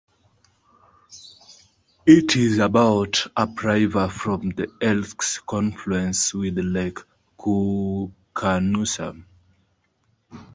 [2.07, 6.97] It is about upriver from the Elk's confluence with Lake
[7.37, 9.23] Koocanusa.